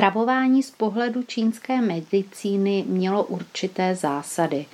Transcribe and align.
Stravování 0.00 0.62
z 0.62 0.70
pohledu 0.70 1.22
čínské 1.22 1.80
medicíny 1.80 2.84
mělo 2.86 3.24
určité 3.24 3.94
zásady. 3.94 4.66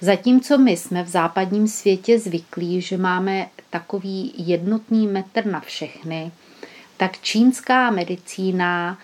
Zatímco 0.00 0.58
my 0.58 0.76
jsme 0.76 1.02
v 1.02 1.08
západním 1.08 1.68
světě 1.68 2.18
zvyklí, 2.18 2.80
že 2.80 2.96
máme 2.96 3.48
takový 3.70 4.34
jednotný 4.36 5.06
metr 5.06 5.46
na 5.46 5.60
všechny, 5.60 6.32
tak 6.96 7.18
čínská 7.18 7.90
medicína 7.90 8.98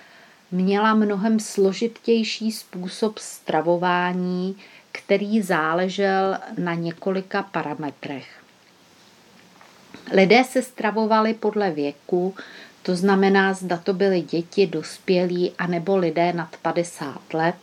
měla 0.51 0.95
mnohem 0.95 1.41
složitější 1.41 2.53
způsob 2.53 3.19
stravování, 3.19 4.57
který 4.93 5.43
záležel 5.43 6.39
na 6.59 6.75
několika 6.75 7.43
parametrech. 7.43 8.45
Lidé 10.13 10.45
se 10.45 10.63
stravovali 10.63 11.35
podle 11.35 11.71
věku, 11.71 12.35
to 12.85 12.97
znamená, 12.97 13.55
zda 13.55 13.77
to 13.77 13.93
byly 13.93 14.21
děti, 14.21 14.67
dospělí 14.67 15.53
anebo 15.59 15.97
lidé 15.97 16.33
nad 16.33 16.57
50 16.63 17.35
let, 17.35 17.57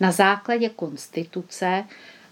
na 0.00 0.12
základě 0.12 0.68
konstituce, 0.68 1.84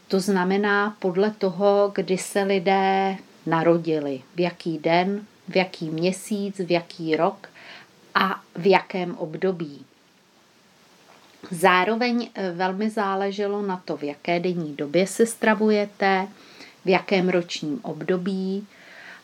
to 0.08 0.20
znamená 0.20 0.96
podle 0.98 1.30
toho, 1.30 1.92
kdy 1.94 2.18
se 2.18 2.42
lidé 2.42 3.16
narodili, 3.46 4.22
v 4.34 4.40
jaký 4.40 4.78
den, 4.78 5.26
v 5.48 5.56
jaký 5.56 5.90
měsíc, 5.90 6.58
v 6.58 6.70
jaký 6.70 7.16
rok 7.16 7.48
a 8.14 8.40
v 8.56 8.66
jakém 8.66 9.16
období. 9.16 9.84
Zároveň 11.50 12.30
eh, 12.34 12.50
velmi 12.50 12.90
záleželo 12.90 13.62
na 13.62 13.82
to, 13.84 13.96
v 13.96 14.02
jaké 14.02 14.40
denní 14.40 14.76
době 14.76 15.06
se 15.06 15.26
stravujete, 15.26 16.28
v 16.84 16.88
jakém 16.88 17.28
ročním 17.28 17.80
období 17.82 18.66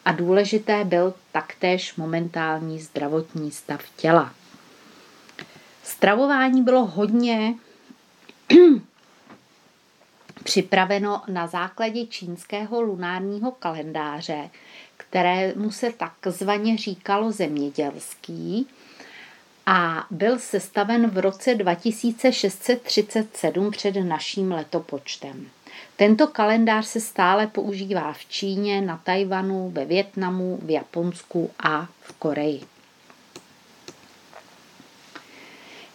a 0.07 0.13
důležité 0.13 0.85
byl 0.85 1.15
taktéž 1.33 1.97
momentální 1.97 2.81
zdravotní 2.81 3.51
stav 3.51 3.81
těla. 3.97 4.35
Stravování 5.83 6.63
bylo 6.63 6.87
hodně 6.87 7.55
připraveno 10.45 11.23
na 11.29 11.47
základě 11.47 12.07
čínského 12.07 12.83
lunárního 12.83 13.53
kalendáře, 13.53 14.51
kterému 14.97 15.71
se 15.71 15.93
takzvaně 15.93 16.77
říkalo 16.77 17.33
zemědělský 17.33 18.69
a 19.67 20.07
byl 20.11 20.39
sestaven 20.39 21.11
v 21.11 21.19
roce 21.19 21.55
2637 21.55 23.71
před 23.71 23.97
naším 23.97 24.53
letopočtem. 24.53 25.49
Tento 25.97 26.27
kalendář 26.27 26.87
se 26.87 27.01
stále 27.01 27.47
používá 27.47 28.13
v 28.13 28.25
Číně, 28.25 28.81
na 28.81 29.01
Tajvanu, 29.05 29.71
ve 29.71 29.85
Větnamu, 29.85 30.59
v 30.63 30.71
Japonsku 30.71 31.51
a 31.59 31.89
v 32.01 32.13
Koreji. 32.13 32.61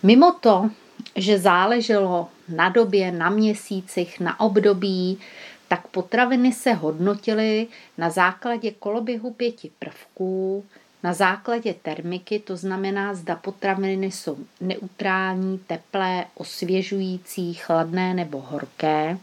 Mimo 0.03 0.31
to, 0.31 0.69
že 1.15 1.39
záleželo 1.39 2.29
na 2.49 2.69
době, 2.69 3.11
na 3.11 3.29
měsících, 3.29 4.19
na 4.19 4.39
období, 4.39 5.19
tak 5.67 5.87
potraviny 5.87 6.53
se 6.53 6.73
hodnotily 6.73 7.67
na 7.97 8.09
základě 8.09 8.71
koloběhu 8.71 9.33
pěti 9.33 9.71
prvků, 9.79 10.65
na 11.03 11.13
základě 11.13 11.73
termiky, 11.73 12.39
to 12.39 12.57
znamená, 12.57 13.13
zda 13.13 13.35
potraviny 13.35 14.11
jsou 14.11 14.37
neutrální, 14.61 15.57
teplé, 15.57 16.25
osvěžující, 16.35 17.53
chladné 17.53 18.13
nebo 18.13 18.41
horké. 18.41 19.17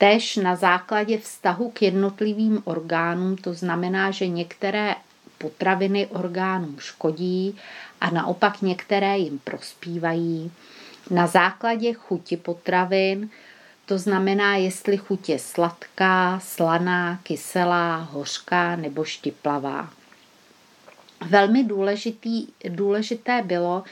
Tež 0.00 0.36
na 0.36 0.56
základě 0.56 1.18
vztahu 1.18 1.70
k 1.70 1.82
jednotlivým 1.82 2.62
orgánům, 2.64 3.36
to 3.36 3.54
znamená, 3.54 4.10
že 4.10 4.26
některé 4.26 4.94
potraviny 5.38 6.06
orgánům 6.06 6.76
škodí 6.78 7.58
a 8.00 8.10
naopak 8.10 8.62
některé 8.62 9.18
jim 9.18 9.38
prospívají. 9.38 10.52
Na 11.10 11.26
základě 11.26 11.92
chuti 11.92 12.36
potravin, 12.36 13.30
to 13.86 13.98
znamená, 13.98 14.56
jestli 14.56 14.96
chuť 14.96 15.28
je 15.28 15.38
sladká, 15.38 16.40
slaná, 16.44 17.20
kyselá, 17.22 17.96
hořká 17.96 18.76
nebo 18.76 19.04
štiplavá. 19.04 19.90
Velmi 21.28 21.64
důležitý, 21.64 22.46
důležité 22.68 23.42
bylo, 23.42 23.84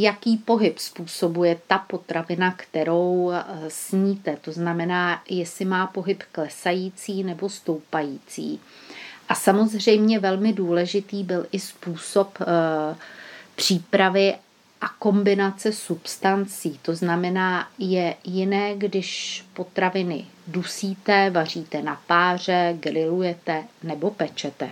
jaký 0.00 0.36
pohyb 0.36 0.78
způsobuje 0.78 1.58
ta 1.66 1.78
potravina, 1.78 2.54
kterou 2.56 3.32
eh, 3.32 3.44
sníte. 3.68 4.36
To 4.40 4.52
znamená, 4.52 5.22
jestli 5.28 5.64
má 5.64 5.86
pohyb 5.86 6.22
klesající 6.32 7.24
nebo 7.24 7.48
stoupající. 7.48 8.60
A 9.28 9.34
samozřejmě 9.34 10.18
velmi 10.18 10.52
důležitý 10.52 11.24
byl 11.24 11.46
i 11.52 11.60
způsob 11.60 12.38
e, 12.40 12.44
přípravy 13.54 14.34
a 14.80 14.88
kombinace 14.88 15.72
substancí. 15.72 16.78
To 16.82 16.94
znamená, 16.94 17.68
je 17.78 18.14
jiné, 18.24 18.76
když 18.76 19.44
potraviny 19.54 20.26
dusíte, 20.46 21.30
vaříte 21.30 21.82
na 21.82 22.00
páře, 22.06 22.76
grillujete 22.80 23.64
nebo 23.82 24.10
pečete. 24.10 24.70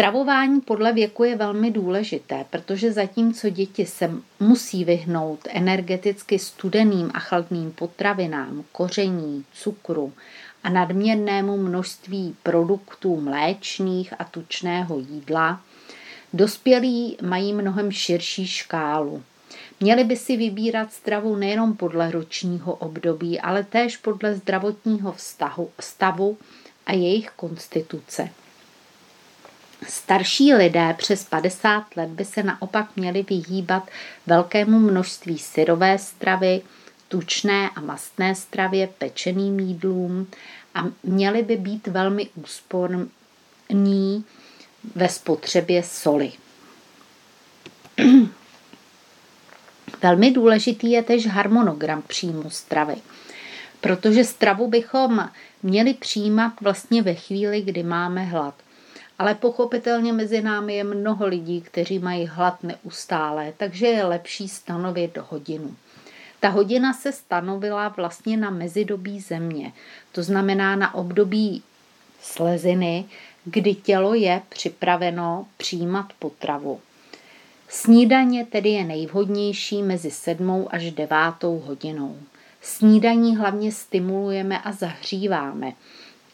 Stravování 0.00 0.60
podle 0.60 0.92
věku 0.92 1.24
je 1.24 1.36
velmi 1.36 1.70
důležité, 1.70 2.44
protože 2.50 2.92
zatímco 2.92 3.50
děti 3.50 3.86
se 3.86 4.10
musí 4.40 4.84
vyhnout 4.84 5.40
energeticky 5.48 6.38
studeným 6.38 7.10
a 7.14 7.18
chladným 7.18 7.72
potravinám, 7.72 8.64
koření, 8.72 9.44
cukru 9.52 10.12
a 10.62 10.70
nadměrnému 10.70 11.56
množství 11.56 12.36
produktů 12.42 13.20
mléčných 13.20 14.14
a 14.18 14.24
tučného 14.24 14.98
jídla, 14.98 15.60
dospělí 16.32 17.16
mají 17.22 17.52
mnohem 17.52 17.92
širší 17.92 18.46
škálu. 18.46 19.22
Měli 19.80 20.04
by 20.04 20.16
si 20.16 20.36
vybírat 20.36 20.92
stravu 20.92 21.36
nejenom 21.36 21.76
podle 21.76 22.10
ročního 22.10 22.74
období, 22.74 23.40
ale 23.40 23.64
též 23.64 23.96
podle 23.96 24.34
zdravotního 24.34 25.12
vztahu, 25.12 25.70
stavu 25.80 26.38
a 26.86 26.92
jejich 26.92 27.30
konstituce. 27.30 28.30
Starší 29.88 30.54
lidé 30.54 30.94
přes 30.98 31.24
50 31.24 31.96
let 31.96 32.08
by 32.08 32.24
se 32.24 32.42
naopak 32.42 32.96
měli 32.96 33.22
vyhýbat 33.22 33.90
velkému 34.26 34.78
množství 34.78 35.38
syrové 35.38 35.98
stravy, 35.98 36.62
tučné 37.08 37.70
a 37.76 37.80
mastné 37.80 38.34
stravě, 38.34 38.86
pečeným 38.86 39.60
jídlům 39.60 40.26
a 40.74 40.84
měli 41.02 41.42
by 41.42 41.56
být 41.56 41.86
velmi 41.86 42.28
úsporní 42.34 44.24
ve 44.94 45.08
spotřebě 45.08 45.82
soli. 45.82 46.32
Velmi 50.02 50.30
důležitý 50.30 50.90
je 50.90 51.02
tež 51.02 51.26
harmonogram 51.26 52.02
příjmu 52.02 52.50
stravy, 52.50 52.96
protože 53.80 54.24
stravu 54.24 54.68
bychom 54.68 55.28
měli 55.62 55.94
přijímat 55.94 56.52
vlastně 56.60 57.02
ve 57.02 57.14
chvíli, 57.14 57.62
kdy 57.62 57.82
máme 57.82 58.24
hlad– 58.24 58.54
ale 59.20 59.34
pochopitelně 59.34 60.12
mezi 60.12 60.42
námi 60.42 60.74
je 60.74 60.84
mnoho 60.84 61.26
lidí, 61.26 61.60
kteří 61.60 61.98
mají 61.98 62.26
hlad 62.26 62.62
neustále, 62.62 63.52
takže 63.56 63.86
je 63.86 64.04
lepší 64.04 64.48
stanovit 64.48 65.18
hodinu. 65.18 65.76
Ta 66.40 66.48
hodina 66.48 66.92
se 66.92 67.12
stanovila 67.12 67.88
vlastně 67.88 68.36
na 68.36 68.50
mezidobí 68.50 69.20
země, 69.20 69.72
to 70.12 70.22
znamená 70.22 70.76
na 70.76 70.94
období 70.94 71.62
sleziny, 72.20 73.04
kdy 73.44 73.74
tělo 73.74 74.14
je 74.14 74.42
připraveno 74.48 75.46
přijímat 75.56 76.06
potravu. 76.18 76.80
Snídaně 77.68 78.46
tedy 78.46 78.68
je 78.68 78.84
nejvhodnější 78.84 79.82
mezi 79.82 80.10
sedmou 80.10 80.68
až 80.74 80.90
devátou 80.90 81.58
hodinou. 81.58 82.16
Snídaní 82.60 83.36
hlavně 83.36 83.72
stimulujeme 83.72 84.60
a 84.60 84.72
zahříváme. 84.72 85.72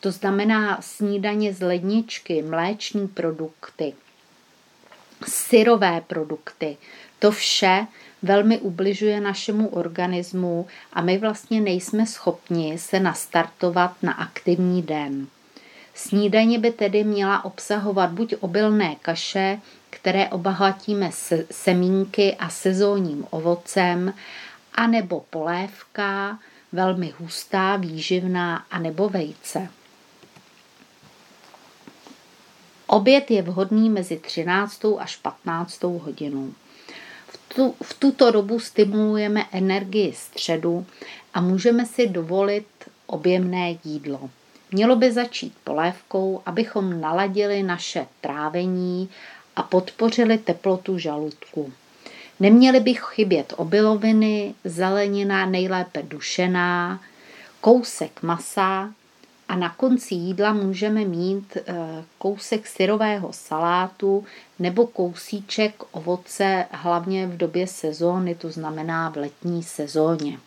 To 0.07 0.13
znamená 0.13 0.79
snídaně 0.81 1.55
z 1.55 1.61
ledničky, 1.63 2.43
mléční 2.43 3.09
produkty, 3.09 3.95
syrové 5.29 6.01
produkty. 6.01 6.77
To 7.19 7.31
vše 7.31 7.87
velmi 8.23 8.59
ubližuje 8.59 9.21
našemu 9.21 9.69
organismu 9.69 10.67
a 10.93 11.03
my 11.03 11.19
vlastně 11.19 11.61
nejsme 11.61 12.07
schopni 12.07 12.79
se 12.79 13.01
nastartovat 13.01 14.03
na 14.03 14.13
aktivní 14.13 14.83
den. 14.83 15.27
Snídaně 15.95 16.59
by 16.59 16.71
tedy 16.71 17.05
měla 17.05 17.45
obsahovat 17.45 18.11
buď 18.11 18.35
obilné 18.41 18.97
kaše, 19.03 19.61
které 19.91 20.29
obohatíme 20.29 21.13
se 21.13 21.47
semínky 21.51 22.37
a 22.39 22.49
sezónním 22.49 23.27
ovocem, 23.31 24.15
anebo 24.75 25.25
polévka, 25.31 26.39
velmi 26.73 27.15
hustá, 27.19 27.77
výživná, 27.77 28.65
anebo 28.71 29.09
vejce. 29.09 29.69
Oběd 32.97 33.31
je 33.31 33.43
vhodný 33.43 33.91
mezi 33.91 34.17
13. 34.17 34.83
až 34.99 35.17
15. 35.17 35.83
hodinou. 35.83 36.53
V, 37.29 37.55
tu, 37.55 37.75
v 37.83 37.95
tuto 37.95 38.31
dobu 38.31 38.61
stimulujeme 38.61 39.47
energii 39.53 40.13
středu 40.13 40.87
a 41.35 41.41
můžeme 41.41 41.87
si 41.87 42.07
dovolit 42.07 42.67
objemné 43.07 43.77
jídlo. 43.85 44.31
Mělo 44.73 44.97
by 44.97 45.13
začít 45.13 45.55
polévkou, 45.65 46.43
abychom 46.47 47.01
naladili 47.01 47.63
naše 47.63 48.07
trávení 48.21 49.09
a 49.57 49.63
podpořili 49.63 50.39
teplotu 50.39 50.99
žaludku. 50.99 51.73
Neměly 52.41 52.81
by 52.81 52.95
chybět 52.95 53.55
obiloviny, 53.57 54.55
zelenina 54.65 55.47
nejlépe 55.47 56.03
dušená, 56.03 57.01
kousek 57.61 58.23
masa 58.23 58.91
a 59.49 59.57
na 59.57 59.69
konci 59.69 60.15
jídla 60.15 60.53
můžeme 60.53 61.05
mít 61.05 61.57
eh, 61.57 61.75
kousek 62.19 62.67
syrového 62.67 63.33
salátu 63.33 64.25
nebo 64.59 64.87
kousíček 64.87 65.83
ovoce, 65.91 66.67
hlavně 66.71 67.27
v 67.27 67.37
době 67.37 67.67
sezóny, 67.67 68.35
to 68.35 68.51
znamená 68.51 69.11
v 69.11 69.17
letní 69.17 69.63
sezóně. 69.63 70.39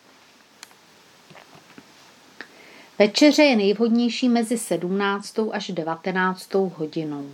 Večeře 3.00 3.44
je 3.44 3.56
nejvhodnější 3.56 4.30
mezi 4.30 4.58
17. 4.58 5.40
až 5.52 5.72
19. 5.72 6.54
hodinou. 6.54 7.30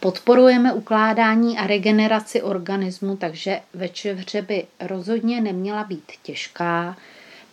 Podporujeme 0.00 0.72
ukládání 0.72 1.58
a 1.58 1.66
regeneraci 1.66 2.42
organismu, 2.42 3.16
takže 3.16 3.60
večeře 3.74 4.42
by 4.42 4.66
rozhodně 4.80 5.40
neměla 5.40 5.84
být 5.84 6.12
těžká. 6.22 6.96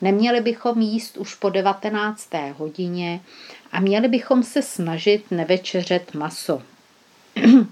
Neměli 0.02 0.42
bychom 0.42 0.82
jíst 0.82 1.18
už 1.18 1.36
po 1.36 1.50
19. 1.50 2.30
hodině 2.58 3.22
a 3.72 3.80
měli 3.80 4.08
bychom 4.08 4.44
se 4.44 4.62
snažit 4.62 5.32
nevečeřet 5.32 6.14
maso. 6.14 6.62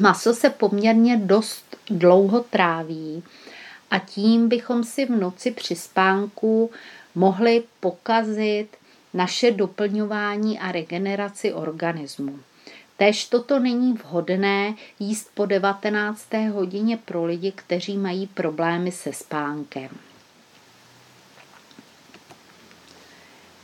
maso 0.00 0.34
se 0.34 0.50
poměrně 0.50 1.16
dost 1.16 1.76
dlouho 1.90 2.40
tráví 2.40 3.22
a 3.90 3.98
tím 3.98 4.48
bychom 4.48 4.84
si 4.84 5.06
v 5.06 5.10
noci 5.10 5.50
při 5.50 5.76
spánku 5.76 6.70
mohli 7.14 7.62
pokazit 7.80 8.68
naše 9.14 9.50
doplňování 9.50 10.58
a 10.58 10.72
regeneraci 10.72 11.52
organismu. 11.52 12.38
Tež 12.96 13.26
toto 13.26 13.58
není 13.58 13.92
vhodné 13.92 14.74
jíst 14.98 15.30
po 15.34 15.46
19. 15.46 16.34
hodině 16.52 16.96
pro 16.96 17.24
lidi, 17.24 17.52
kteří 17.52 17.98
mají 17.98 18.26
problémy 18.26 18.92
se 18.92 19.12
spánkem. 19.12 19.88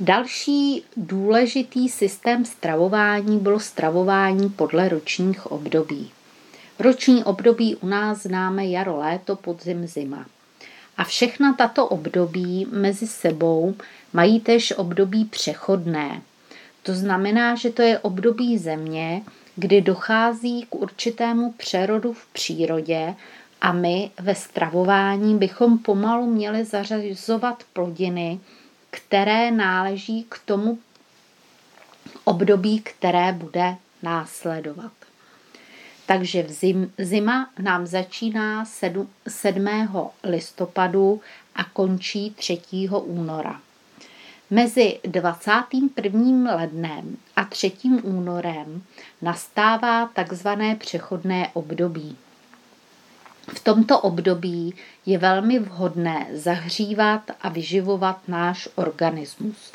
Další 0.00 0.85
důležitý 0.97 1.89
systém 1.89 2.45
stravování 2.45 3.39
bylo 3.39 3.61
stravování 3.61 4.49
podle 4.49 4.89
ročních 4.89 5.47
období. 5.47 6.11
Roční 6.79 7.25
období 7.25 7.77
u 7.77 7.87
nás 7.87 8.23
známe 8.23 8.67
jaro, 8.67 8.97
léto, 8.97 9.37
podzim, 9.37 9.87
zima. 9.87 10.27
A 10.97 11.05
všechna 11.05 11.53
tato 11.53 11.87
období 11.87 12.67
mezi 12.71 13.06
sebou 13.06 13.75
mají 14.12 14.41
tež 14.41 14.73
období 14.77 15.25
přechodné. 15.25 16.23
To 16.83 16.95
znamená, 16.95 17.55
že 17.55 17.71
to 17.71 17.83
je 17.83 17.99
období 17.99 18.59
země, 18.59 19.23
kdy 19.56 19.81
dochází 19.81 20.67
k 20.71 20.75
určitému 20.75 21.53
přerodu 21.53 22.12
v 22.12 22.27
přírodě 22.27 23.15
a 23.61 23.73
my 23.73 24.11
ve 24.21 24.35
stravování 24.35 25.39
bychom 25.39 25.79
pomalu 25.79 26.27
měli 26.27 26.65
zařazovat 26.65 27.62
plodiny, 27.73 28.41
které 28.90 29.50
náleží 29.50 30.26
k 30.29 30.38
tomu 30.44 30.79
období, 32.25 32.81
které 32.81 33.32
bude 33.32 33.76
následovat. 34.02 34.93
Takže 36.06 36.43
v 36.43 36.50
zim, 36.50 36.93
zima 36.99 37.50
nám 37.58 37.87
začíná 37.87 38.64
7, 38.64 39.11
7. 39.29 39.69
listopadu 40.25 41.20
a 41.55 41.64
končí 41.64 42.31
3. 42.31 42.61
února. 42.90 43.61
Mezi 44.50 45.00
21. 45.05 46.55
lednem 46.55 47.17
a 47.37 47.44
3. 47.44 47.73
únorem 48.02 48.82
nastává 49.23 50.06
takzvané 50.06 50.76
přechodné 50.76 51.50
období. 51.52 52.17
V 53.49 53.61
tomto 53.61 54.00
období 54.00 54.75
je 55.06 55.19
velmi 55.19 55.59
vhodné 55.59 56.27
zahřívat 56.33 57.31
a 57.43 57.49
vyživovat 57.49 58.21
náš 58.29 58.69
organismus. 58.75 59.73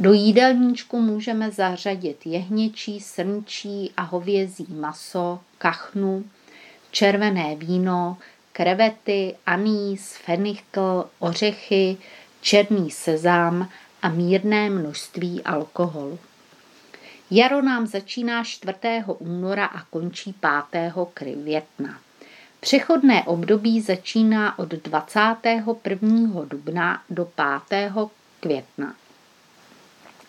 Do 0.00 0.12
jídelníčku 0.12 1.00
můžeme 1.00 1.50
zařadit 1.50 2.26
jehněčí, 2.26 3.00
srnčí 3.00 3.92
a 3.96 4.02
hovězí 4.02 4.66
maso, 4.68 5.40
kachnu, 5.58 6.24
červené 6.90 7.56
víno, 7.56 8.16
krevety, 8.52 9.34
anýs, 9.46 10.16
fenikl, 10.16 11.04
ořechy, 11.18 11.96
černý 12.40 12.90
sezám 12.90 13.68
a 14.02 14.08
mírné 14.08 14.70
množství 14.70 15.42
alkoholu. 15.42 16.18
Jaro 17.30 17.62
nám 17.62 17.86
začíná 17.86 18.44
4. 18.44 18.78
února 19.18 19.64
a 19.64 19.84
končí 19.84 20.34
5. 20.70 20.92
května. 21.14 22.03
Přechodné 22.64 23.24
období 23.24 23.80
začíná 23.80 24.58
od 24.58 24.68
21. 24.68 26.44
dubna 26.44 27.02
do 27.10 27.28
5. 27.68 27.92
května. 28.40 28.94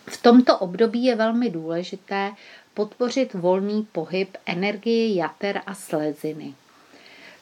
V 0.08 0.22
tomto 0.22 0.58
období 0.58 1.04
je 1.04 1.16
velmi 1.16 1.50
důležité 1.50 2.32
podpořit 2.74 3.34
volný 3.34 3.88
pohyb 3.92 4.38
energie 4.46 5.16
jater 5.16 5.62
a 5.66 5.76
sleziny. 5.76 6.54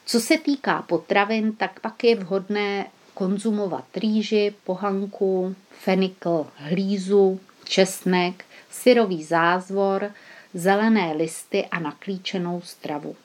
Co 0.06 0.20
se 0.20 0.38
týká 0.38 0.82
potravin, 0.82 1.52
tak 1.52 1.80
pak 1.80 2.04
je 2.04 2.16
vhodné 2.16 2.86
konzumovat 3.14 3.84
rýži, 3.96 4.54
pohanku, 4.64 5.54
fenikl, 5.70 6.46
hlízu, 6.56 7.40
česnek, 7.64 8.44
syrový 8.70 9.24
zázvor, 9.24 10.10
zelené 10.54 11.12
listy 11.12 11.66
a 11.66 11.78
naklíčenou 11.78 12.60
stravu. 12.60 13.16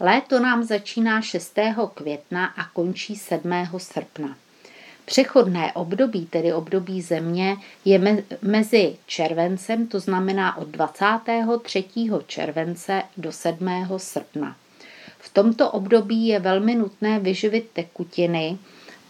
Léto 0.00 0.40
nám 0.40 0.64
začíná 0.64 1.22
6. 1.22 1.58
května 1.94 2.46
a 2.46 2.64
končí 2.64 3.16
7. 3.16 3.52
srpna. 3.78 4.36
Přechodné 5.04 5.72
období, 5.72 6.26
tedy 6.26 6.52
období 6.52 7.02
země, 7.02 7.56
je 7.84 8.24
mezi 8.42 8.96
červencem, 9.06 9.86
to 9.86 10.00
znamená 10.00 10.56
od 10.56 10.68
23. 10.68 11.84
července 12.26 13.02
do 13.16 13.32
7. 13.32 13.68
srpna. 13.96 14.56
V 15.18 15.32
tomto 15.32 15.70
období 15.70 16.26
je 16.26 16.40
velmi 16.40 16.74
nutné 16.74 17.18
vyživit 17.18 17.70
tekutiny 17.72 18.58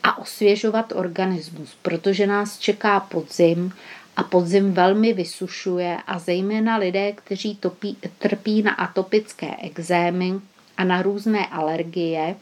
a 0.02 0.18
osvěžovat 0.18 0.92
organismus, 0.92 1.76
protože 1.82 2.26
nás 2.26 2.58
čeká 2.58 3.00
podzim 3.00 3.72
a 4.16 4.22
podzim 4.22 4.72
velmi 4.72 5.12
vysušuje 5.12 5.98
a 6.06 6.18
zejména 6.18 6.76
lidé, 6.76 7.12
kteří 7.12 7.56
topí, 7.56 7.96
trpí 8.18 8.62
na 8.62 8.72
atopické 8.72 9.56
exémy 9.62 10.40
a 10.76 10.84
na 10.84 11.02
různé 11.02 11.46
alergie, 11.46 12.36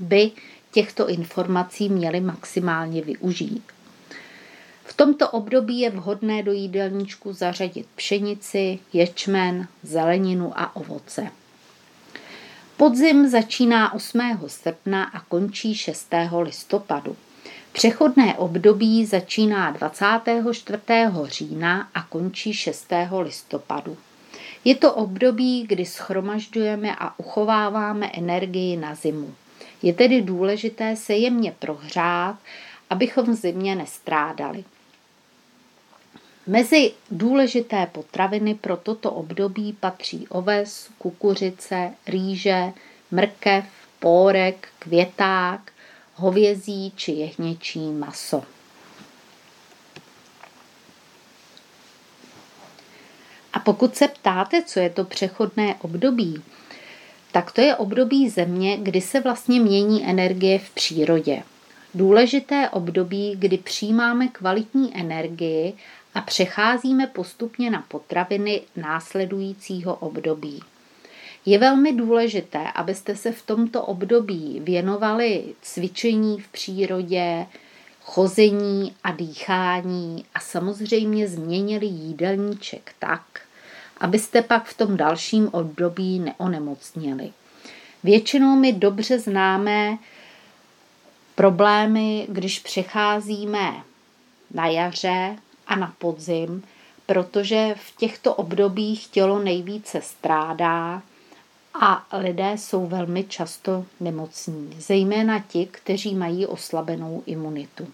by 0.00 0.30
těchto 0.72 1.08
informací 1.08 1.88
měli 1.88 2.20
maximálně 2.20 3.02
využít. 3.02 3.62
V 4.84 4.94
tomto 4.94 5.30
období 5.30 5.80
je 5.80 5.90
vhodné 5.90 6.42
do 6.42 6.52
jídelníčku 6.52 7.32
zařadit 7.32 7.86
pšenici, 7.96 8.78
ječmen, 8.92 9.68
zeleninu 9.82 10.52
a 10.56 10.76
ovoce. 10.76 11.30
Podzim 12.76 13.28
začíná 13.28 13.94
8. 13.94 14.20
srpna 14.46 15.04
a 15.04 15.20
končí 15.20 15.74
6. 15.74 16.14
listopadu. 16.40 17.16
Přechodné 17.72 18.34
období 18.34 19.06
začíná 19.06 19.70
24. 19.70 20.78
října 21.24 21.88
a 21.94 22.02
končí 22.02 22.54
6. 22.54 22.92
listopadu. 23.22 23.96
Je 24.64 24.74
to 24.74 24.94
období, 24.94 25.66
kdy 25.66 25.84
schromažďujeme 25.84 26.96
a 26.98 27.18
uchováváme 27.18 28.10
energii 28.14 28.76
na 28.76 28.94
zimu. 28.94 29.34
Je 29.82 29.92
tedy 29.92 30.22
důležité 30.22 30.96
se 30.96 31.14
jemně 31.14 31.52
prohřát, 31.58 32.36
abychom 32.90 33.24
v 33.24 33.34
zimě 33.34 33.74
nestrádali. 33.74 34.64
Mezi 36.46 36.92
důležité 37.10 37.86
potraviny 37.86 38.54
pro 38.54 38.76
toto 38.76 39.10
období 39.10 39.72
patří 39.80 40.28
oves, 40.28 40.90
kukuřice, 40.98 41.90
rýže, 42.06 42.72
mrkev, 43.10 43.64
pórek, 43.98 44.68
květák, 44.78 45.72
hovězí 46.14 46.92
či 46.96 47.12
jehněčí 47.12 47.90
maso. 47.92 48.42
Pokud 53.64 53.96
se 53.96 54.08
ptáte, 54.08 54.62
co 54.62 54.80
je 54.80 54.90
to 54.90 55.04
přechodné 55.04 55.74
období, 55.82 56.42
tak 57.32 57.52
to 57.52 57.60
je 57.60 57.76
období 57.76 58.28
země, 58.28 58.76
kdy 58.76 59.00
se 59.00 59.20
vlastně 59.20 59.60
mění 59.60 60.04
energie 60.04 60.58
v 60.58 60.70
přírodě. 60.70 61.42
Důležité 61.94 62.68
období, 62.70 63.34
kdy 63.38 63.58
přijímáme 63.58 64.28
kvalitní 64.28 64.96
energii 64.96 65.74
a 66.14 66.20
přecházíme 66.20 67.06
postupně 67.06 67.70
na 67.70 67.84
potraviny 67.88 68.60
následujícího 68.76 69.94
období. 69.94 70.62
Je 71.46 71.58
velmi 71.58 71.92
důležité, 71.92 72.72
abyste 72.74 73.16
se 73.16 73.32
v 73.32 73.42
tomto 73.42 73.82
období 73.82 74.60
věnovali 74.64 75.44
cvičení 75.62 76.40
v 76.40 76.48
přírodě, 76.48 77.46
chození 78.02 78.94
a 79.04 79.12
dýchání 79.12 80.24
a 80.34 80.40
samozřejmě 80.40 81.28
změnili 81.28 81.86
jídelníček 81.86 82.94
tak, 82.98 83.22
abyste 84.02 84.42
pak 84.42 84.64
v 84.64 84.76
tom 84.76 84.96
dalším 84.96 85.48
období 85.52 86.18
neonemocněli. 86.18 87.32
Většinou 88.04 88.56
my 88.56 88.72
dobře 88.72 89.18
známe 89.18 89.98
problémy, 91.34 92.26
když 92.28 92.58
přecházíme 92.58 93.72
na 94.54 94.66
jaře 94.66 95.36
a 95.66 95.76
na 95.76 95.94
podzim, 95.98 96.62
protože 97.06 97.74
v 97.78 97.96
těchto 97.96 98.34
obdobích 98.34 99.06
tělo 99.06 99.38
nejvíce 99.38 100.00
strádá 100.00 101.02
a 101.74 102.06
lidé 102.18 102.52
jsou 102.56 102.86
velmi 102.86 103.24
často 103.24 103.86
nemocní, 104.00 104.76
zejména 104.78 105.38
ti, 105.38 105.68
kteří 105.70 106.14
mají 106.14 106.46
oslabenou 106.46 107.22
imunitu. 107.26 107.88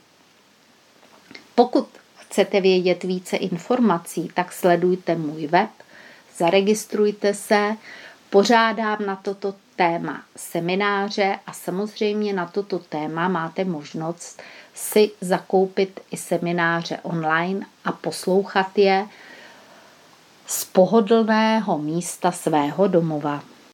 Pokud 1.55 1.89
chcete 2.17 2.61
vědět 2.61 3.05
více 3.05 3.37
informací, 3.37 4.31
tak 4.35 4.53
sledujte 4.53 5.15
můj 5.15 5.47
web, 5.47 5.71
zaregistrujte 6.39 7.35
se, 7.35 7.77
pořádám 8.31 9.07
na 9.07 9.17
toto 9.17 9.55
téma 9.77 10.23
semináře 10.37 11.39
a 11.47 11.53
samozřejmě 11.53 12.33
na 12.33 12.47
toto 12.47 12.79
téma 12.79 13.29
máte 13.29 13.65
možnost 13.65 14.43
si 14.75 15.11
zakoupit 15.21 16.01
i 16.11 16.17
semináře 16.17 16.99
online 17.03 17.67
a 17.85 17.93
poslouchat 17.93 18.79
je 18.79 19.07
z 20.47 20.65
pohodlného 20.65 21.79
místa 21.79 22.33
svého 22.33 22.89
domova. 22.89 23.43